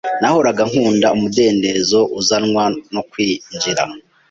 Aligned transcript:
Nahoraga 0.21 0.61
nkunda 0.69 1.07
umudendezo 1.15 1.99
uzanwa 2.19 2.63
no 2.93 3.01
kwinjira. 3.09 3.83